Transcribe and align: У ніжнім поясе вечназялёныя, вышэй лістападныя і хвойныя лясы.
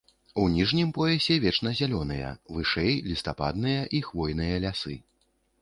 У 0.43 0.45
ніжнім 0.53 0.93
поясе 0.97 1.35
вечназялёныя, 1.43 2.31
вышэй 2.55 2.97
лістападныя 3.11 3.87
і 3.99 4.03
хвойныя 4.09 4.61
лясы. 4.65 4.99